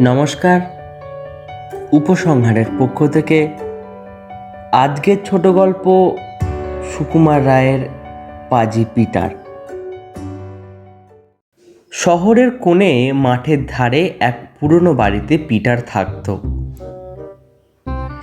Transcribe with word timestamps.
নমস্কার। 0.00 0.60
উপসংহারের 1.92 2.66
পক্ষ 2.78 3.06
থেকে 3.06 3.38
আজকের 4.72 5.16
ছোট 5.24 5.46
গল্প 5.46 5.84
সুকুমার 6.92 7.46
রায়ের 7.46 7.80
পাজি 8.50 8.84
পিটার। 8.94 9.30
শহরের 11.92 12.50
কোণে 12.50 13.12
মাঠের 13.12 13.66
ধারে 13.66 14.10
এক 14.20 14.36
পুরনো 14.60 14.94
বাড়িতে 14.94 15.38
পিটার 15.48 15.78
থাকত। 15.86 16.26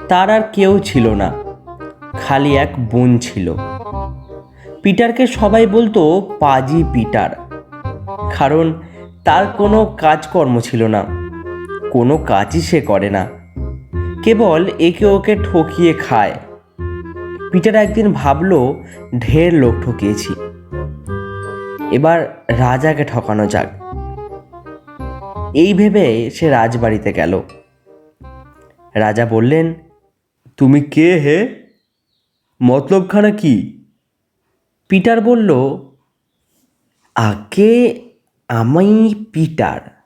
তার 0.08 0.30
আর 0.30 0.44
কেউ 0.54 0.80
ছিল 0.80 1.06
না, 1.14 1.30
খালি 2.24 2.52
এক 2.58 2.72
বোন 2.92 3.18
ছিল। 3.18 3.48
পিটারকে 4.84 5.28
সবাই 5.28 5.66
বলতো 5.68 6.02
পাজি 6.40 6.84
পিটার, 6.94 7.32
কারণ 8.38 8.74
তার 9.24 9.46
কোনো 9.58 9.80
কাজকর্ম 9.86 10.60
ছিল 10.60 10.88
না। 10.88 11.19
কোনো 11.92 12.18
কাজই 12.18 12.62
সে 12.62 12.82
করে 12.82 13.10
না। 13.10 13.28
কেবল 14.24 14.72
একে 14.80 15.06
ওকে 15.06 15.36
ঠকিয়ে 15.36 15.94
খায়। 15.94 16.36
পিটার 17.52 17.76
একদিন 17.76 18.14
ভাবলো 18.14 18.84
ঢের 19.20 19.54
লোক 19.54 19.74
ঠকিয়েছি। 19.84 20.34
এবার 21.92 22.46
রাজাকে 22.48 23.06
ঠকানো 23.06 23.48
যাক। 23.48 23.68
এই 25.54 25.74
ভেবে 25.74 26.30
সে 26.30 26.50
রাজবাড়িতে 26.50 27.14
গেল। 27.14 27.42
রাজা 28.94 29.26
বললেন 29.26 29.74
তুমি 30.58 30.82
কে 30.82 31.14
হে? 31.14 31.70
মতলবখানা 32.64 33.32
কি? 33.32 33.86
পিটার 34.88 35.22
বলল 35.22 35.54
আগে 37.16 38.02
আমি 38.48 39.14
পিটার। 39.34 39.99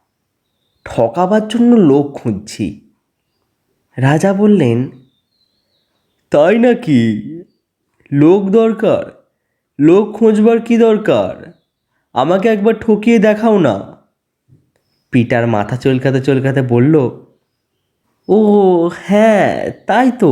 ঠকাবার 0.85 1.47
জন্য 1.47 1.75
লোক 1.75 2.05
খুঁজছি। 2.17 2.65
রাজা 3.97 4.33
বললেন, 4.33 4.77
তাই 6.31 6.59
নাকি? 6.59 7.01
লোক 8.11 8.49
দরকার। 8.49 9.03
লোক 9.79 10.05
খোঁজবার 10.17 10.59
কি 10.59 10.77
দরকার? 10.77 11.33
আমাকে 12.13 12.49
একবার 12.49 12.75
ঠকিয়ে 12.79 13.19
দেখাও 13.19 13.57
না। 13.59 13.75
পিটার 15.11 15.47
মাথা 15.47 15.75
চলকাতে 15.77 16.19
চলকাতে 16.21 16.61
বলল, 16.61 16.95
ও 18.27 18.37
হ্যাঁ 18.95 19.71
তাই 19.87 20.11
তো। 20.19 20.31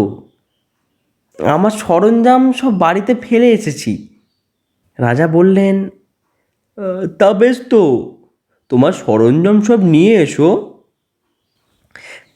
আমার 1.40 1.72
সরঞ্জাম 1.72 2.42
সব 2.52 2.72
বাড়িতে 2.78 3.16
ফেলে 3.16 3.48
এসেছি। 3.52 3.92
রাজা 5.00 5.28
বললেন 5.28 5.90
তা 7.20 7.34
বেশ 7.34 7.58
তো। 7.70 7.84
তোমার 8.72 8.94
সরঞ্জাম 9.02 9.58
সব 9.62 9.80
নিয়ে 9.94 10.14
এসো। 10.26 10.50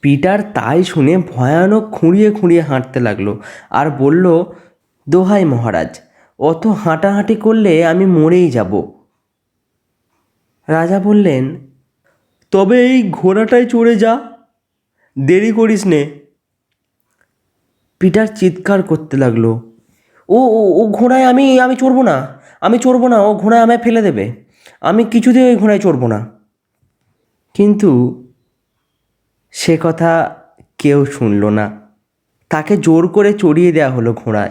পিটার 0.02 0.38
তাই 0.56 0.80
শুনে 0.84 1.14
ভয়ানক 1.32 1.84
খুঁড়িয়ে 1.92 2.28
খুঁড়িয়ে 2.30 2.62
হাঁটতে 2.68 2.98
লাগল 3.00 3.28
আর 3.70 3.86
বলল, 3.90 4.26
দোহাই 5.08 5.44
মহারাজ, 5.44 5.90
অত 6.38 6.62
হাঁটাহাঁটি 6.82 7.34
করলে 7.34 7.72
আমি 7.86 8.04
মরেই 8.16 8.48
যাব। 8.50 8.72
রাজা 10.68 10.98
বললেন, 11.00 11.44
তবে 12.52 12.76
এই 12.90 12.98
ঘোড়াটায় 13.10 13.66
চড়ে 13.66 13.94
যা, 13.96 14.12
দেরি 15.16 15.50
করিস 15.52 15.82
নে। 15.86 16.02
পিটার 18.00 18.28
চিৎকার 18.38 18.80
করতে 18.82 19.14
লাগল 19.16 19.44
ও 20.28 20.38
ও 20.80 20.82
ঘোড়ায় 20.98 21.26
আমি 21.30 21.44
আমি 21.60 21.74
চড়বো 21.76 22.02
না, 22.02 22.16
আমি 22.60 22.76
চড়বো 22.78 23.06
না, 23.12 23.18
ও 23.26 23.30
ঘোড়ায় 23.34 23.62
আমায় 23.62 23.80
ফেলে 23.84 24.02
দেবে। 24.02 24.24
আমি 24.80 25.04
কিছুতেই 25.04 25.42
ওই 25.42 25.56
ঘোড়ায় 25.56 25.78
চড়বো 25.78 26.06
না। 26.06 26.26
কিন্তু 27.54 28.22
সে 29.50 29.78
কথা 29.82 30.36
কেউ 30.78 31.04
শুনল 31.04 31.44
না। 31.44 31.70
তাকে 32.50 32.76
জোর 32.76 33.08
করে 33.08 33.32
চড়িয়ে 33.32 33.72
দেওয়া 33.72 33.90
হলো 33.90 34.12
ঘোড়ায়। 34.12 34.50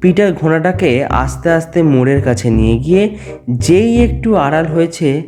পিটার 0.00 0.32
ঘোড়াটাকে 0.32 1.04
আস্তে 1.04 1.50
আস্তে 1.50 1.82
মোড়ের 1.82 2.22
কাছে 2.22 2.50
নিয়ে 2.50 2.78
গিয়ে 2.78 3.18
যেই 3.50 4.04
একটু 4.04 4.36
আড়াল 4.36 4.66
হয়েছে, 4.66 5.22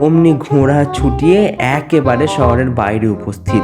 অমনি 0.00 0.32
ঘোড়া 0.32 0.84
ছুটিয়ে 0.84 1.56
একেবারে 1.58 2.26
শহরের 2.26 2.70
বাইরে 2.70 3.08
উপস্থিত। 3.08 3.62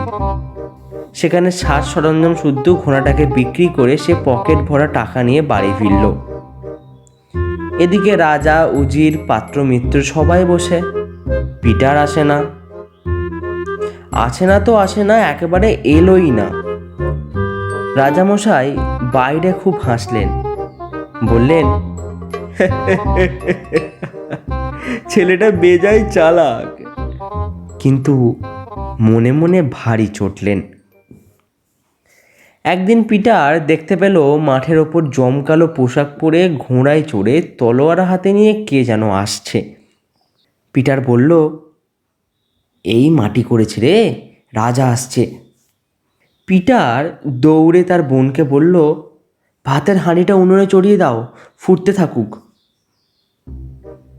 সেখানে 1.15 1.51
সাজ 1.51 1.85
সরঞ্জাম 1.85 2.35
শুদ্ধ 2.35 2.75
ঘোড়াটাকে 2.75 3.27
বিক্রি 3.27 3.69
করে 3.69 3.97
সে 3.97 4.15
পকেট 4.25 4.59
ভরা 4.59 4.87
টাকা 4.87 5.23
নিয়ে 5.23 5.43
বাড়ি 5.43 5.73
ফিরল। 5.79 6.34
এদিকে 7.79 8.17
রাজা 8.17 8.69
উজির 8.73 9.19
পাত্র 9.27 9.65
মিত্র 9.65 10.03
সবাই 10.03 10.45
বসে। 10.45 10.83
পিটার 11.63 11.97
আসে 11.97 12.25
না। 12.25 12.45
আসে 14.13 14.47
না 14.47 14.61
তো 14.61 14.75
আসে 14.75 15.05
না 15.05 15.19
একেবারে 15.19 15.73
এলোই 15.73 16.31
না। 16.31 16.51
রাজামশাই 17.97 18.77
বাইরে 19.13 19.53
খুব 19.53 19.79
হাসলেন। 19.83 20.29
বললেন 21.25 21.67
ছেলেটা 25.09 25.51
বেজায় 25.51 26.11
চালাক। 26.11 26.83
কিন্তু 27.79 28.37
মনে 29.01 29.33
মনে 29.33 29.69
ভারী 29.73 30.07
চটলেন। 30.07 30.63
একদিন 32.65 33.03
পিটার 33.03 33.67
দেখতে 33.67 33.97
পেল 33.97 34.37
মাঠের 34.37 34.79
ওপর 34.79 35.11
জমকালো 35.11 35.69
পোশাক 35.69 36.19
পরে 36.21 36.51
ঘোড়ায় 36.59 37.03
চড়ে 37.03 37.43
তলোয়ার 37.59 38.01
হাতে 38.01 38.33
নিয়ে 38.33 38.65
কে 38.65 38.85
যেন 38.85 39.11
আসছে। 39.11 39.75
পিটার 40.73 41.01
বলল, 41.01 41.59
এই 42.85 43.11
মাটি 43.11 43.43
করেছে 43.43 43.81
রে, 43.81 44.15
রাজা 44.55 44.89
আসছে। 44.89 45.37
পিটার 46.47 47.19
দৌড়ে 47.27 47.85
তার 47.85 48.03
বোনকে 48.03 48.45
বলল, 48.45 48.95
ভাতের 49.67 49.97
হাঁড়িটা 49.97 50.35
উনুনে 50.35 50.67
চড়িয়ে 50.67 50.97
দাও, 50.97 51.27
ফুটতে 51.59 51.93
থাকুক। 51.93 52.37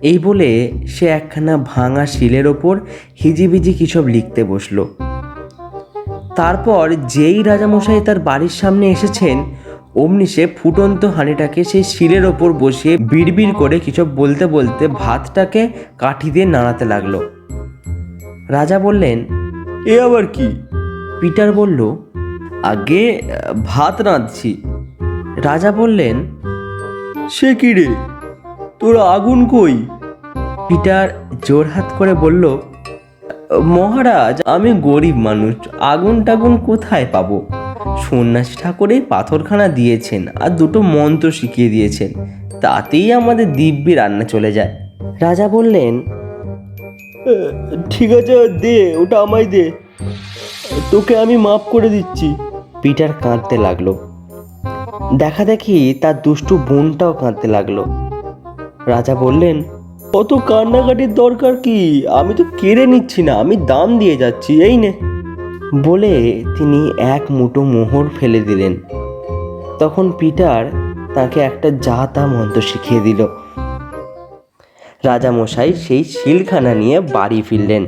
এই 0.01 0.19
বলে 0.19 0.71
সে 0.87 1.05
একখানা 1.05 1.57
ভাঙা 1.57 2.05
শিলের 2.05 2.47
ওপর 2.47 2.79
হিজিবিজি 3.23 3.73
কিসব 3.73 4.07
লিখতে 4.07 4.43
বসল। 4.43 5.04
তারপর 6.35 6.95
যেই 7.07 7.43
রাজামশাই 7.43 8.01
তার 8.01 8.19
বাড়ির 8.19 8.49
সামনে 8.49 8.91
এসেছেন 8.91 9.43
অমনি 9.95 10.25
সে 10.25 10.47
ফুটন্ত 10.47 11.05
হাঁড়িটাকে 11.05 11.63
সেই 11.63 11.83
শিলের 11.83 12.25
ওপর 12.25 12.53
বসিয়ে 12.53 12.97
বিড়বিড় 12.97 13.53
করে 13.53 13.79
কিছু 13.79 14.05
বলতে 14.05 14.45
বলতে 14.45 14.87
ভাতটাকে 14.87 15.69
কাঠি 15.97 16.31
দিয়ে 16.31 16.45
নাড়াতে 16.45 16.85
লাগল। 16.85 17.29
রাজা 18.49 18.79
বললেন 18.79 19.25
এ 19.85 19.99
আবার 19.99 20.27
কি? 20.27 20.47
পিটার 21.21 21.51
বলল 21.51 21.97
আগে 22.63 23.21
ভাত 23.65 24.01
রাঁধছি। 24.01 24.61
রাজা 25.43 25.71
বললেন 25.71 26.15
সে 27.29 27.55
কি 27.55 27.73
রে? 27.73 27.87
তোর 28.79 29.01
আগুন 29.01 29.47
কই? 29.47 29.85
পিটার 30.67 31.09
জোর 31.47 31.65
হাত 31.67 31.93
করে 31.97 32.13
বলল 32.13 32.57
মহারাজ 33.51 34.41
আমি 34.45 34.73
গরিব 34.73 35.15
মানুষ 35.15 35.55
আগুন 35.79 36.23
টাগুন 36.23 36.57
কোথায় 36.57 37.05
পাবো? 37.11 37.45
সন্ন্যাসী 37.97 38.55
ঠাকুরে 38.63 39.01
পাথরখানা 39.01 39.67
দিয়েছেন 39.67 40.27
আর 40.41 40.49
দুটো 40.49 40.81
মন্ত্র 40.81 41.31
শিখিয়ে 41.31 41.69
দিয়েছেন। 41.69 42.13
তাতেই 42.61 43.13
আমাদের 43.13 43.53
দিব্যি 43.53 43.93
রান্না 43.95 44.23
চলে 44.23 44.51
যায়। 44.51 44.89
রাজা 45.21 45.47
বললেন 45.47 46.01
ঠিক 47.89 48.11
আছে 48.11 48.47
দে 48.47 48.95
ওটা 48.97 49.21
আমায় 49.21 49.45
দে। 49.45 49.71
তোকে 50.91 51.17
আমি 51.17 51.37
মাফ 51.37 51.61
করে 51.71 51.89
দিচ্ছি। 51.89 52.35
পিটার 52.81 53.09
কাঁদতে 53.23 53.57
লাগল। 53.57 53.95
দেখা 55.17 55.45
দেখি 55.45 55.93
তার 56.01 56.21
দুষ্টু 56.21 56.57
বোনটাও 56.57 57.13
কাঁদতে 57.13 57.47
লাগল। 57.47 57.83
রাজা 58.85 59.15
বললেন 59.15 59.63
অত 60.19 60.31
কান্নাকাটির 60.47 61.11
দরকার 61.13 61.53
কি? 61.55 62.07
আমি 62.07 62.33
তো 62.33 62.43
কেড়ে 62.57 62.85
নিচ্ছি 62.85 63.21
না, 63.23 63.33
আমি 63.33 63.55
দাম 63.55 63.89
দিয়ে 63.99 64.15
যাচ্ছি, 64.17 64.51
এই 64.63 64.75
নে। 64.77 64.91
বলে 65.83 66.13
তিনি 66.57 66.79
এক 67.15 67.23
মুঠো 67.31 67.61
মোহর 67.63 68.05
ফেলে 68.19 68.39
দিলেন। 68.39 68.73
তখন 69.79 70.05
পিটার 70.19 70.63
তাকে 71.13 71.39
একটা 71.39 71.69
যা 71.85 71.99
তা 72.13 72.23
মন্ত্র 72.27 72.61
শিখিয়ে 72.61 73.01
দিল। 73.01 73.21
রাজামশাই 75.05 75.71
সেই 75.73 76.03
শিলখানা 76.03 76.73
নিয়ে 76.73 76.97
বাড়ি 77.15 77.39
ফিরলেন। 77.41 77.83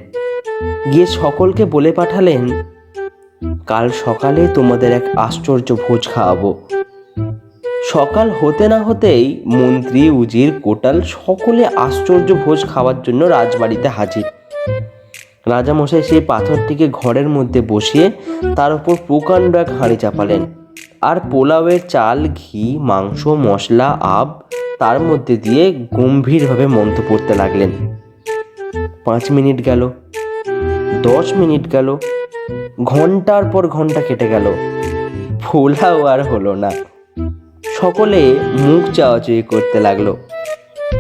গিয়ে 0.92 1.06
সকলকে 1.20 1.64
বলে 1.66 1.92
পাঠালেন, 1.92 2.44
কাল 3.68 3.90
সকালে 4.06 4.42
তোমাদের 4.48 4.92
এক 4.92 5.06
আশ্চর্য 5.18 5.70
ভোজ 5.76 6.04
খাওয়াবো। 6.08 6.50
সকাল 7.94 8.28
হতে 8.42 8.68
না 8.68 8.80
হতেই 8.84 9.42
মন্ত্রী 9.46 10.10
উজির 10.10 10.50
কোটাল 10.62 11.02
সকলে 11.02 11.64
আশ্চর্য 11.66 12.36
ভোজ 12.46 12.60
খাওয়ার 12.66 13.02
জন্য 13.02 13.26
রাজবাড়িতে 13.26 13.88
হাজির। 13.88 14.26
রাজামশাই 15.48 16.04
সেই 16.04 16.22
পাথরটিকে 16.22 16.88
ঘরের 16.88 17.28
মধ্যে 17.30 17.62
বসিয়ে 17.62 18.12
তার 18.56 18.74
উপর 18.74 18.96
প্রকাণ্ড 19.08 19.56
এক 19.56 19.70
হাঁড়ি 19.80 19.96
চাপালেন। 19.96 20.42
আর 21.02 21.18
পোলাওয়ের 21.32 21.80
চাল, 21.90 22.28
ঘি, 22.36 22.78
মাংস, 22.80 23.28
মশলা, 23.28 23.88
আব 24.20 24.30
তার 24.80 25.00
মধ্যে 25.00 25.38
দিয়ে 25.38 25.64
গম্ভীরভাবে 25.94 26.68
মন্ত্র 26.68 27.04
পড়তে 27.10 27.34
লাগলেন। 27.36 27.72
পাঁচ 29.06 29.32
মিনিট 29.32 29.66
গেল, 29.66 29.82
দশ 31.04 31.34
মিনিট 31.34 31.72
গেল 31.72 31.98
ঘণ্টার 32.84 33.44
পর 33.44 33.68
ঘণ্টা 33.68 34.02
কেটে 34.02 34.28
গেল। 34.28 34.46
ফোলাও 35.42 36.06
আর 36.06 36.24
হলো 36.24 36.56
না। 36.56 36.72
সকলে 37.82 38.22
মুখ 38.60 38.84
চাওয়াচুই 38.92 39.42
করতে 39.42 39.80
লাগল। 39.80 40.08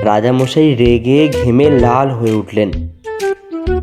রাজামশাই 0.04 0.76
রেগে 0.76 1.20
ঘেমে 1.28 1.70
লাল 1.70 2.10
হয়ে 2.10 2.32
উঠলেন। 2.32 2.70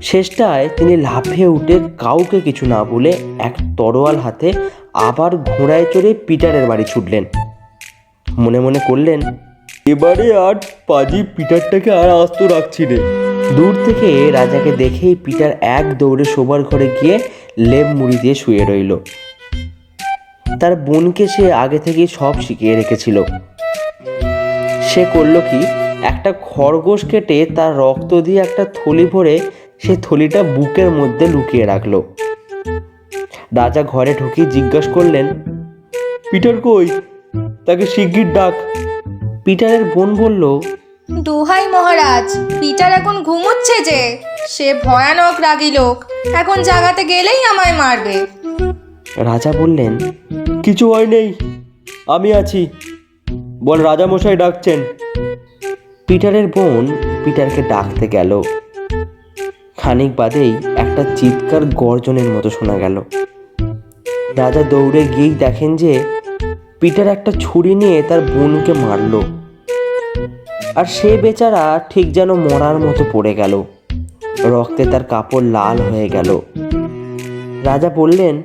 শেষটায় 0.02 0.69
তিনি 0.76 0.96
লাফিয়ে 0.96 1.46
উঠে 1.46 1.76
কাউকে 1.99 2.41
কিছু 2.41 2.67
না 2.67 2.85
বলে 2.85 3.11
এক 3.38 3.55
তরোয়াল 3.76 4.17
হাতে 4.17 4.52
আবার 4.93 5.37
ঘোড়ায় 5.37 5.87
চড়ে 5.93 6.14
পিটারের 6.14 6.69
বাড়ি 6.69 6.85
ছুটলেন। 6.85 7.25
মনে 8.38 8.61
মনে 8.61 8.81
করলেন 8.88 9.20
এবারে 9.87 10.26
আর 10.37 10.55
পাজি 10.87 11.20
পিটারটাকে 11.37 11.91
আর 11.91 12.11
আস্ত 12.23 12.43
রাখছি 12.43 12.85
রে 12.85 12.99
দূর 13.56 13.75
থেকে 13.85 14.31
রাজাকে 14.31 14.70
দেখেই 14.76 15.14
পিটার 15.14 15.52
এক 15.61 15.99
দৌড়ে 15.99 16.25
শোবার 16.25 16.62
ঘরে 16.62 16.88
গিয়ে 17.02 17.19
লেপ 17.58 17.87
মুড়ি 17.87 18.17
দিয়ে 18.17 18.35
শুয়ে 18.35 18.64
রইল। 18.69 18.93
তার 20.64 20.76
বোনকে 20.76 21.26
সে 21.26 21.52
আগে 21.52 21.78
থেকেই 21.78 22.06
সব 22.06 22.34
শিখিয়ে 22.40 22.76
রেখেছিল। 22.76 23.22
সে 24.82 25.05
করল 25.12 25.40
কি? 25.40 25.61
একটা 26.02 26.32
খরগোশ 26.32 27.05
কেটে 27.05 27.46
তার 27.56 27.76
রক্ত 27.76 28.14
দিয়ে 28.20 28.40
একটা 28.40 28.64
থলি 28.64 29.06
ভরে 29.06 29.40
সে 29.82 29.96
থলিটা 30.02 30.43
বুকের 30.43 30.90
মধ্যে 30.90 31.26
লুকিয়ে 31.26 31.64
রাখল। 31.66 32.02
রাজা 33.56 33.82
ঘরে 33.82 34.14
ঢুকে 34.14 34.46
জিজ্ঞাসা 34.46 34.90
করলেন 34.90 35.26
পিটার 36.31 36.56
কই? 36.61 36.87
তাকে 37.67 37.87
শিগগির 37.87 38.32
ডাক। 38.32 38.55
পিটারের 39.44 39.84
বোন 39.84 40.14
বলল 40.14 40.60
দোহাই 41.10 41.69
মহারাজ 41.69 42.38
পিটার 42.60 42.93
এখন 42.93 43.22
ঘুমোচ্ছে 43.22 43.76
যে 43.84 44.19
সে 44.49 44.75
ভয়ানক 44.84 45.40
রাগী 45.40 45.70
লোক 45.70 46.05
এখন 46.34 46.62
জাগাতে 46.62 47.05
গেলেই 47.05 47.40
আমায় 47.44 47.72
মারবে। 47.72 48.26
রাজা 49.17 49.52
বললেন 49.52 49.93
কিছু 50.64 50.93
হয় 50.93 51.06
নেই। 51.06 51.34
আমি 52.06 52.32
আছি। 52.32 52.66
বল 53.64 53.81
রাজামশাই 53.81 54.37
ডাকছেন। 54.37 54.81
পিটারের 56.06 56.46
বোন 56.46 56.96
পিটারকে 57.25 57.62
ডাকতে 57.62 58.08
গেল। 58.08 58.43
খানিক 59.76 60.16
বাদেই 60.16 60.55
একটা 60.76 61.05
চিৎকার 61.16 61.64
গর্জনের 61.64 62.25
মতো 62.25 62.50
শোনা 62.50 62.78
গেল। 62.78 63.02
রাজা 64.37 64.62
দৌড়ে 64.62 65.02
গিয়েই 65.16 65.31
দেখেন 65.31 65.76
যে 65.76 66.05
পিটার 66.81 67.06
একটা 67.06 67.32
ছুরি 67.40 67.75
নিয়ে 67.75 68.02
তার 68.02 68.20
বোনকে 68.20 68.72
মারলো। 68.72 69.22
আর 70.75 70.84
সে 70.84 71.17
বেচারা 71.17 71.81
ঠিক 71.90 72.12
যেন 72.12 72.34
মরার 72.34 72.78
মতো 72.78 73.05
পড়ে 73.12 73.34
গেল। 73.34 73.64
রক্তে 74.44 74.84
তার 74.84 75.05
কাপড় 75.05 75.44
লাল 75.44 75.78
হয়ে 75.90 76.08
গেল। 76.08 76.40
রাজা 77.64 77.88
বললেন 77.88 78.43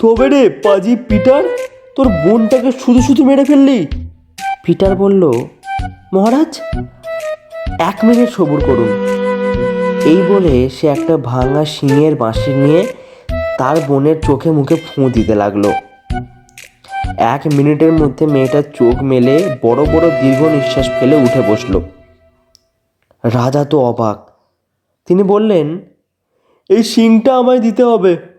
তবে 0.00 0.28
রে 0.28 0.48
পাজি 0.48 0.96
পিটার, 1.08 1.44
তোর 1.96 2.08
বোনটাকে 2.08 2.72
শুধু 2.72 3.02
শুধু 3.02 3.24
মেরে 3.24 3.44
ফেললি। 3.44 3.86
পিটার 4.64 4.96
বলল, 4.96 5.32
মহারাজ, 6.12 6.60
এক 7.78 7.98
মিনিট 8.04 8.30
সবুর 8.30 8.60
করুন। 8.66 8.88
এই 10.04 10.16
বলে 10.16 10.68
সে 10.68 10.86
একটা 10.86 11.16
ভাঙা 11.16 11.64
শিঙের 11.64 12.16
বাঁশি 12.16 12.52
নিয়ে 12.52 12.86
তার 13.58 13.76
বোনের 13.88 14.20
চোখে 14.20 14.50
মুখে 14.50 14.76
ফুঁ 14.76 15.10
দিতে 15.10 15.34
লাগল। 15.34 15.64
এক 17.16 17.40
মিনিটের 17.52 17.92
মধ্যে 17.92 18.26
মেয়েটার 18.26 18.62
চোখ 18.62 19.02
মেলে 19.02 19.56
বড় 19.62 19.84
বড় 19.84 20.10
দীর্ঘ 20.22 20.42
নিঃশ্বাস 20.42 20.88
ফেলে 21.00 21.16
উঠে 21.16 21.42
বসল। 21.48 21.80
রাজা 23.24 23.64
তো 23.64 23.80
অবাক। 23.80 24.30
তিনি 25.06 25.22
বললেন, 25.22 25.78
এই 26.68 26.82
শিংটা 26.82 27.36
আমায় 27.36 27.58
দিতে 27.58 27.84
হবে। 27.84 28.37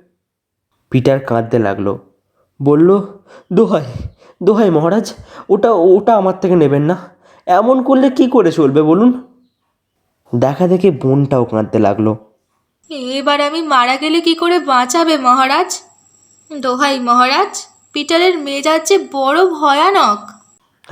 পিটার 0.90 1.20
কাঁদতে 1.20 1.60
লাগল। 1.60 1.98
বলল 2.62 3.02
দোহাই 3.54 3.86
দোহাই 4.44 4.70
মহারাজ 4.70 5.14
ওটা 5.50 5.72
ওটা 5.72 6.18
আমার 6.18 6.40
থেকে 6.40 6.56
নেবেন 6.56 6.82
না। 6.82 6.98
এমন 7.46 7.84
করলে 7.84 8.10
কি 8.10 8.28
করে 8.28 8.52
চলবে 8.52 8.82
বলুন? 8.82 9.24
দেখা 10.36 10.68
দেখে 10.68 10.92
বোনটাও 10.92 11.46
কাঁদতে 11.46 11.80
লাগল। 11.80 12.16
এবার 12.90 13.42
আমি 13.42 13.62
মারা 13.62 13.98
গেলে 13.98 14.22
কি 14.22 14.36
করে 14.36 14.60
বাঁচাবে 14.60 15.18
মহারাজ? 15.18 15.82
দোহাই 16.62 17.00
মহারাজ 17.00 17.68
পিটারের 17.94 18.38
মেজাজ 18.38 18.88
যে 18.88 19.08
বড় 19.14 19.46
ভয়ানক। 19.46 20.20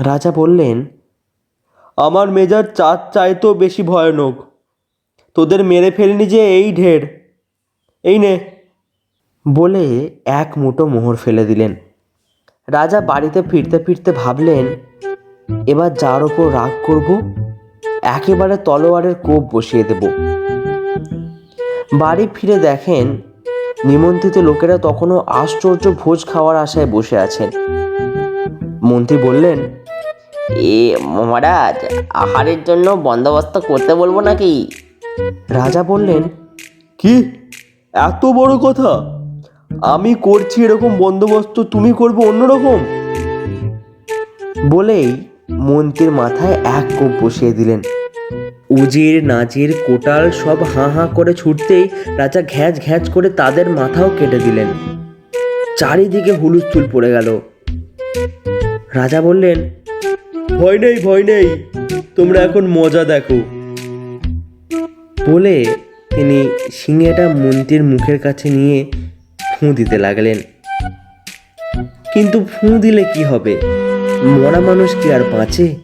রাজা 0.05 0.31
বললেন 0.31 0.85
আমার 1.97 2.31
মেজার 2.31 2.63
চার 2.75 2.97
চাইতেও 3.13 3.53
বেশি 3.53 3.83
ভয়ানক। 3.83 4.45
তোদের 5.33 5.63
মেরে 5.63 5.91
ফেলেনি 5.91 6.25
যে 6.25 6.47
এই 6.57 6.73
ঢের। 6.73 7.33
এই 8.03 8.19
নে। 8.19 8.56
বলে 9.53 10.09
এক 10.25 10.51
মুঠো 10.57 10.85
মোহর 10.85 11.15
ফেলে 11.15 11.45
দিলেন। 11.45 11.75
রাজা 12.67 13.01
বাড়িতে 13.01 13.41
ফিরতে 13.41 13.79
ফিরতে 13.79 14.11
ভাবলেন, 14.11 14.65
এবার 15.67 15.93
যার 15.93 16.23
ওপর 16.23 16.53
রাগ 16.53 16.69
করব, 16.85 17.33
একেবারে 18.01 18.57
তলোয়ারের 18.57 19.15
কোপ 19.15 19.55
বসিয়ে 19.55 19.83
দেব। 19.83 20.07
বাড়ি 21.93 22.27
ফিরে 22.35 22.59
দেখেন, 22.59 23.21
নিমন্ত্রিত 23.85 24.37
লোকেরা 24.37 24.77
তখনও 24.77 25.23
আশ্চর্য 25.27 25.91
ভোজ 25.91 26.25
খাওয়ার 26.25 26.55
আশায় 26.55 26.85
বসে 26.85 27.17
আছেন। 27.17 27.51
মন্ত্রী 28.83 29.17
বললেন, 29.17 29.59
এ 30.49 30.97
মহারাজ, 30.99 31.85
আহারের 32.09 32.63
জন্য 32.63 32.91
বন্দোবস্ত 32.91 33.57
করতে 33.57 33.95
বলব 33.95 34.19
নাকি? 34.19 34.71
রাজা 35.49 35.83
বললেন, 35.83 36.23
কি? 36.97 37.31
এত 37.93 38.25
বড় 38.25 38.57
কথা? 38.57 39.16
আমি 39.81 40.15
করছি 40.21 40.63
এরকম 40.63 40.97
বন্দোবস্ত, 40.97 41.59
তুমি 41.59 41.93
করবে 41.93 42.25
অন্যরকম? 42.25 42.85
বলেই 44.69 45.17
মন্ত্রীর 45.51 46.11
মাথায় 46.11 46.53
এক 46.53 46.83
কোপ 46.99 47.25
বসিয়ে 47.25 47.53
দিলেন। 47.53 47.81
উজির, 48.69 49.23
নাজির, 49.23 49.73
কোটাল 49.87 50.31
সব 50.31 50.57
হাঁ 50.63 50.89
হাঁ 50.89 51.07
করে 51.07 51.33
ছুটতেই 51.33 51.87
রাজা 52.17 52.41
ঘ্যাঁচ 52.41 52.85
ঘ্যাঁচ 52.85 53.09
করে 53.09 53.29
তাদের 53.29 53.69
মাথাও 53.69 54.09
কেটে 54.19 54.39
দিলেন। 54.39 54.67
চারিদিকে 55.77 56.31
হুলুস্থুল 56.31 56.87
পড়ে 56.91 57.11
গেল। 57.11 57.39
রাজা 58.93 59.21
বললেন, 59.21 59.69
ভয় 60.59 60.77
নেই 60.77 60.99
ভয় 60.99 61.23
নেই, 61.23 61.63
তোমরা 62.15 62.39
এখন 62.39 62.67
মজা 62.67 63.03
দেখো। 63.03 63.39
বলে 65.31 65.65
তিনি 66.15 66.49
শিঙেটা 66.71 67.29
মন্ত্রীর 67.29 67.83
মুখের 67.83 68.19
কাছে 68.19 68.49
নিয়ে 68.49 68.91
ফুঁ 69.59 69.73
দিতে 69.73 69.97
লাগলেন। 69.97 70.37
কিন্তু 72.13 72.45
ফুঁ 72.53 72.79
দিলে 72.79 73.03
কি 73.13 73.23
হবে? 73.23 73.61
মরা 74.23 74.59
মানুষ 74.59 74.95
কি 75.03 75.13
আর 75.13 75.19
বাঁচে? 75.31 75.75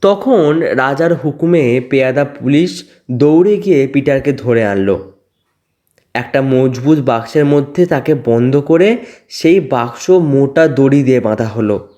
তখন 0.00 0.60
রাজার 0.60 1.14
হুকুমে 1.14 1.80
পেয়াদা 1.90 2.24
পুলিশ 2.24 2.84
দৌড়ে 3.10 3.56
গিয়ে 3.56 3.86
পিটারকে 3.86 4.32
ধরে 4.32 4.64
আনলো। 4.64 5.12
একটা 6.14 6.42
মজবুত 6.42 6.98
বাক্সের 6.98 7.44
মধ্যে 7.44 7.86
তাকে 7.86 8.14
বন্ধ 8.14 8.56
করে 8.56 8.96
সেই 9.28 9.60
বাক্স 9.60 10.10
মোটা 10.10 10.68
দড়ি 10.68 11.02
দিয়ে 11.02 11.20
বাঁধা 11.20 11.44
হলো। 11.44 11.88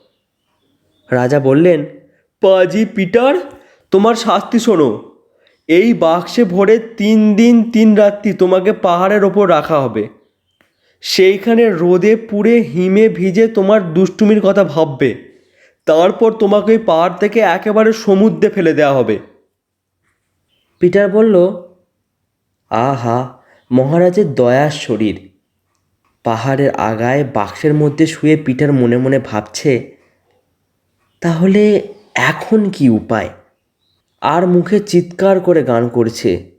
রাজা 1.10 1.40
বললেন, 1.40 1.84
পাজি 2.40 2.84
পিটার, 2.84 3.34
তোমার 3.90 4.14
শাস্তি 4.14 4.58
শোনো। 4.58 5.10
এই 5.68 5.94
বাক্সে 5.94 6.44
ভরে 6.44 6.78
তিন 6.78 7.34
দিন 7.34 7.70
তিন 7.70 7.94
রাত্রি 7.94 8.32
তোমাকে 8.32 8.72
পাহাড়ের 8.72 9.24
ওপর 9.24 9.50
রাখা 9.50 9.80
হবে। 9.80 10.08
সেইখানে 11.04 11.70
রোদে 11.70 12.16
পুড়ে 12.16 12.60
হিমে 12.60 13.08
ভিজে 13.08 13.48
তোমার 13.48 13.94
দুষ্টুমির 13.94 14.40
কথা 14.40 14.64
ভাববে। 14.64 15.14
তারপর 15.86 16.32
তোমাকে 16.32 16.72
ওই 16.72 16.78
পাহাড় 16.78 17.14
থেকে 17.20 17.40
একেবারে 17.40 17.92
সমুদ্রে 17.92 18.48
ফেলে 18.48 18.72
দেওয়া 18.72 18.94
হবে। 18.94 19.18
পিটার 20.80 21.08
বলল 21.08 21.50
আহা 22.70 23.38
মহারাজের 23.70 24.34
দয়ার 24.34 24.70
শরীর। 24.70 25.30
পাহাড়ের 26.24 26.70
আগায় 26.70 27.24
বাক্সের 27.34 27.74
মধ্যে 27.74 28.06
শুয়ে 28.06 28.36
পিটার 28.36 28.72
মনে 28.72 28.96
মনে 28.96 29.18
ভাবছে 29.18 29.96
তাহলে 31.20 31.88
এখন 32.14 32.70
কি 32.70 32.88
উপায়? 32.88 33.28
আর 34.22 34.46
মুখে 34.46 34.80
চিৎকার 34.80 35.40
করে 35.40 35.62
গান 35.62 35.88
করছে। 35.88 36.53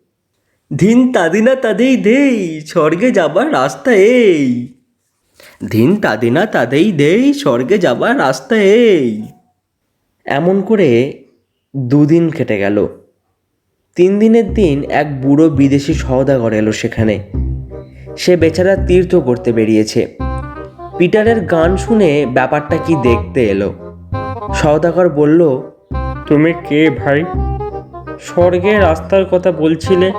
দিন 0.77 1.13
তাদিনা 1.13 1.55
তাদেই 1.55 1.98
দেই, 1.98 2.62
স্বর্গে 2.62 3.12
যাবার 3.12 3.53
রাস্তা 3.53 3.91
এই। 3.91 4.67
দিন 5.72 5.96
তাদিনা 6.01 6.46
তাদেই 6.46 6.91
দেই, 6.91 7.34
স্বর্গে 7.34 7.77
যাবার 7.77 8.20
রাস্তা 8.20 8.55
এই। 8.55 9.24
এমন 10.25 10.62
করে 10.62 11.13
দুদিন 11.77 12.29
কেটে 12.29 12.58
গেল। 12.58 12.88
তিন 13.96 14.20
দিনের 14.20 14.53
দিন 14.53 14.84
এক 14.89 15.22
বুড়ো 15.22 15.50
বিদেশি 15.50 15.94
সওদাগর 15.94 16.53
এলো 16.53 16.72
সেখানে। 16.72 17.20
সে 18.17 18.38
বেচারা 18.38 18.75
তীর্থ 18.75 19.15
করতে 19.15 19.51
বেরিয়েছে। 19.51 20.17
পিটারের 20.98 21.41
গান 21.41 21.77
শুনে 21.77 22.25
ব্যাপারটা 22.34 22.77
কি 22.77 22.96
দেখতে 22.96 23.46
এলো। 23.46 23.74
সওদাগর 24.53 25.10
বলল, 25.10 25.62
তুমি 26.27 26.53
কে 26.70 26.89
ভাই? 26.89 27.25
স্বর্গের 28.20 28.82
রাস্তার 28.82 29.25
কথা 29.25 29.51
বলছিলে? 29.51 30.12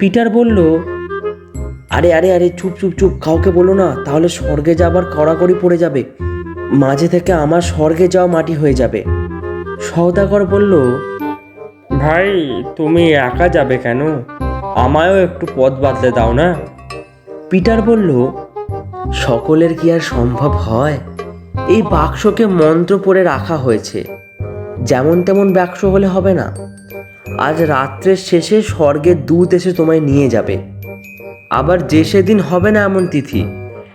পিটার 0.00 0.30
বলল 0.30 0.78
আরে 1.90 2.14
আরে 2.14 2.32
আরে 2.32 2.48
চুপ 2.56 2.72
চুপ 2.80 2.92
চুপ 2.98 3.12
কাউকে 3.20 3.50
বলো 3.50 3.74
না 3.74 3.96
তাহলে 4.04 4.28
স্বর্গে 4.28 4.74
যাবার 4.74 5.04
কড়াকড়ি 5.04 5.54
পড়ে 5.60 5.78
যাবে। 5.78 6.04
মাঝে 6.72 7.08
থেকে 7.08 7.32
আমার 7.32 7.60
স্বর্গে 7.60 8.08
যাওয়া 8.08 8.32
মাটি 8.32 8.54
হয়ে 8.54 8.74
যাবে। 8.74 9.04
সওদাগর 9.80 10.44
বলল 10.44 10.98
ভাই 11.98 12.62
তুমি 12.76 13.12
একা 13.12 13.48
যাবে 13.48 13.76
কেন? 13.78 14.00
আমায়ও 14.74 15.16
একটু 15.16 15.46
পথ 15.56 15.72
বাদলে 15.72 16.10
দাও 16.10 16.32
না? 16.32 16.54
পিটার 17.50 17.82
বলল 17.82 18.26
সকলের 19.12 19.74
কি 19.74 19.92
আর 19.92 20.00
সম্ভব 20.00 20.50
হয়? 20.50 20.98
এই 21.68 21.82
বাক্সকে 21.82 22.46
মন্ত্র 22.46 22.98
পড়ে 23.04 23.22
রাখা 23.22 23.56
হয়েছে। 23.56 24.04
যেমন 24.82 25.22
তেমন 25.22 25.52
বাক্স 25.52 25.84
হলে 25.84 26.06
হবে 26.06 26.34
না। 26.34 26.56
আজ 27.38 27.62
রাত্রের 27.62 28.16
শেষে 28.16 28.62
স্বর্গের 28.62 29.26
দূত 29.26 29.54
এসে 29.54 29.72
তোমায় 29.72 30.00
নিয়ে 30.00 30.28
যাবে। 30.28 30.58
আবার 31.50 31.86
যে 31.86 32.04
সেদিন 32.04 32.40
হবে 32.40 32.70
না 32.70 32.80
এমন 32.82 33.06
তিথি, 33.06 33.42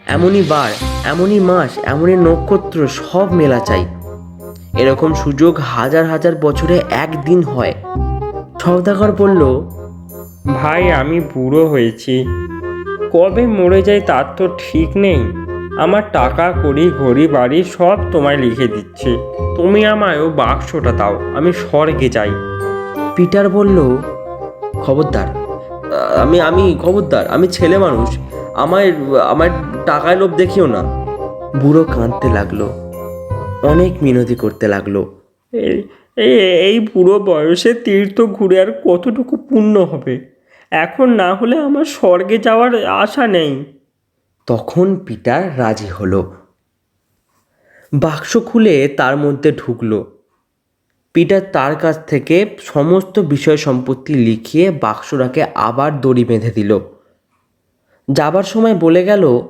এমনই 0.07 0.43
বার, 0.49 0.71
এমনই 1.05 1.39
মাস, 1.39 1.77
এমনই 1.83 2.15
নক্ষত্র, 2.15 2.87
সব 2.87 3.33
মেলা 3.33 3.59
চাই। 3.59 3.85
এরকম 4.77 5.13
সুযোগ 5.13 5.59
হাজার 5.59 6.05
হাজার 6.05 6.35
বছরে 6.35 6.81
একদিন 6.91 7.43
হয়। 7.43 7.73
সওদাগর 8.61 9.11
বলল, 9.11 9.61
ভাই, 10.55 10.91
আমি 10.91 11.19
বুড়ো 11.19 11.67
হয়েছি। 11.67 12.25
কবে 13.13 13.47
মরে 13.47 13.81
যাই 13.81 14.01
তার 14.01 14.25
তো 14.37 14.47
ঠিক 14.47 14.97
নেই। 14.97 15.23
আমার 15.77 16.01
টাকা 16.13 16.53
করি 16.63 16.91
ঘড়ি, 16.99 17.27
বাড়ি 17.27 17.63
সব 17.63 17.97
তোমায় 18.11 18.37
লিখে 18.37 18.67
দিচ্ছি। 18.67 19.17
তুমি 19.55 19.85
আমায় 19.85 20.19
ও 20.21 20.29
বাক্সটা 20.29 20.91
দাও, 20.91 21.19
আমি 21.35 21.53
স্বর্গে 21.53 22.09
যাই। 22.09 22.29
পিটার 23.15 23.49
বলল 23.49 23.97
খবরদার 24.73 25.27
আমি 26.17 26.41
আমি 26.41 26.79
খবরদার 26.81 27.27
আমি 27.27 27.47
ছেলে 27.47 27.77
মানুষ 27.77 28.17
আমায় 28.53 28.93
আমার 29.21 29.49
টাকায় 29.85 30.15
লোভ 30.15 30.35
দেখিও 30.35 30.67
না। 30.67 30.83
বুড়ো 31.59 31.83
কাঁদতে 31.83 32.33
লাগল 32.33 32.61
অনেক 33.63 34.03
মিনতি 34.03 34.35
করতে 34.35 34.67
লাগল। 34.67 35.05
এই 36.17 36.79
বুড়ো 36.79 37.19
বয়সে 37.19 37.73
তীর্থ 37.73 38.21
ঘুরে 38.21 38.59
আর 38.59 38.81
কতটুকু 38.85 39.37
পুণ্য 39.37 39.79
হবে? 39.79 40.31
এখন 40.71 41.09
না 41.09 41.35
হলে 41.35 41.57
আমার 41.57 41.85
স্বর্গে 41.85 42.37
যাওয়ার 42.37 42.85
আশা 42.85 43.27
নেই। 43.27 43.65
তখন 44.47 44.95
পিটার 44.95 45.59
রাজি 45.59 45.87
হলো। 45.87 46.33
বাক্স 47.93 48.37
খুলে 48.37 48.87
তার 48.87 49.17
মধ্যে 49.17 49.51
ঢুকলো। 49.51 50.14
পিটার 51.15 51.41
তার 51.41 51.75
কাছ 51.75 52.05
থেকে 52.07 52.57
সমস্ত 52.61 53.19
বিষয় 53.19 53.57
সম্পত্তি 53.57 54.13
লিখিয়ে 54.13 54.71
বাক্সটাকে 54.71 55.43
আবার 55.43 56.01
দড়ি 56.01 56.25
বেঁধে 56.25 56.51
দিল। 56.51 56.79
যাবার 58.11 58.43
সময় 58.43 58.73
বলে 58.73 59.05
গেল, 59.05 59.41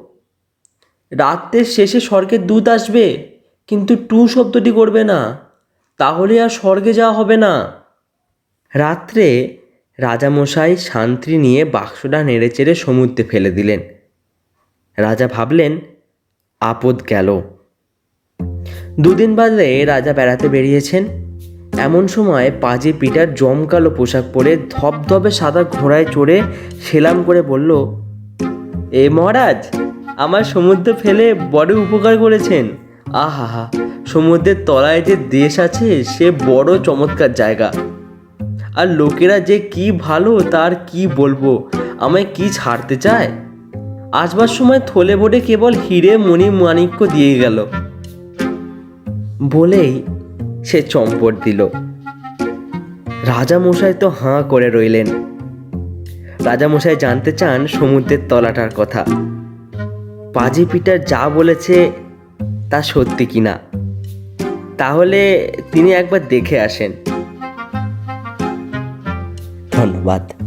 রাত্রের 1.12 1.66
শেষে 1.66 2.00
স্বর্গের 2.00 2.48
দূত 2.48 2.68
আসবে, 2.68 3.38
কিন্তু 3.68 3.96
টু 3.96 4.28
শব্দটি 4.28 4.72
করবে 4.72 5.04
না, 5.04 5.40
তাহলে 5.98 6.42
আর 6.42 6.50
স্বর্গে 6.50 6.94
যাওয়া 6.94 7.14
হবে 7.14 7.38
না। 7.38 7.72
রাত্রে 8.74 9.58
রাজামশাই 9.98 10.78
শান্তি 10.78 11.38
নিয়ে 11.38 11.66
বাক্সটা 11.66 12.24
নেড়েচেড়ে 12.24 12.76
সমুদ্রে 12.76 13.24
ফেলে 13.24 13.52
দিলেন। 13.52 13.80
রাজা 14.98 15.28
ভাবলেন, 15.28 15.80
আপদ 16.60 17.02
গেল। 17.10 17.42
দুদিন 19.00 19.36
বাদে 19.36 19.86
রাজা 19.86 20.14
বেড়াতে 20.14 20.50
বেরিয়েছেন। 20.50 21.25
এমন 21.86 22.04
সময় 22.08 22.52
পাজে 22.62 22.92
পিটার 23.00 23.28
জমকালো 23.36 23.90
পোশাক 23.90 24.26
পরে 24.34 24.52
ধবধবে 24.70 25.32
সাদা 25.32 25.64
ঘোড়ায় 25.64 26.06
চড়ে 26.12 26.38
সেলাম 26.82 27.18
করে 27.24 27.42
বলল, 27.42 27.72
এ 28.92 29.04
মহারাজ, 29.10 29.60
আমার 30.18 30.44
সমুদ্রে 30.44 30.94
ফেলে 30.94 31.26
বড় 31.52 31.72
উপকার 31.76 32.18
করেছেন। 32.18 32.66
আহা 33.14 33.64
সমুদ্রের 34.06 34.56
তলায় 34.66 35.02
যে 35.02 35.16
দেশ 35.30 35.54
আছে, 35.60 36.04
সে 36.04 36.32
বড় 36.48 36.70
চমৎকার 36.78 37.34
জায়গা। 37.34 37.70
আর 38.76 38.88
লোকেরা 38.88 39.38
যে 39.40 39.58
কি 39.60 39.86
ভালো, 39.92 40.32
তার 40.52 40.72
কি 40.88 41.02
বলব? 41.16 41.44
আমায় 42.00 42.28
কি 42.34 42.46
ছাড়তে 42.50 42.96
চায়? 42.96 43.30
আসবার 44.12 44.48
সময় 44.48 44.82
থলে 44.88 45.16
বোটে 45.16 45.40
কেবল 45.40 45.74
হিরে 45.90 46.14
মণি 46.18 46.48
মাণিক্য 46.50 47.00
দিয়ে 47.08 47.34
গেল। 47.40 47.58
বলেই 49.44 49.92
সে 50.66 50.82
চম্পট 50.82 51.44
দিল। 51.44 51.68
রাজামশাই 53.26 53.94
তো 53.94 54.10
হাঁ 54.10 54.44
করে 54.44 54.70
রইলেন। 54.70 55.08
রাজামশাই 56.46 56.96
জানতে 56.96 57.32
চান 57.32 57.68
সমুদ্রের 57.68 58.18
তলাটার 58.30 58.70
কথা। 58.78 59.06
পাজি 60.34 60.66
পিটার 60.72 61.06
যা 61.06 61.30
বলেছে 61.30 61.92
তা 62.70 62.82
সত্যি 62.82 63.26
কিনা? 63.26 63.60
তাহলে 64.78 65.52
তিনি 65.72 65.94
একবার 65.94 66.20
দেখে 66.30 66.60
আসেন। 66.60 66.92
ধন্যবাদ। 69.72 70.45